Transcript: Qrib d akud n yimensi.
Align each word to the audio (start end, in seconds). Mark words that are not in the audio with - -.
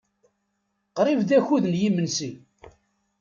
Qrib 0.97 1.19
d 1.27 1.31
akud 1.37 1.65
n 1.69 1.73
yimensi. 1.81 2.31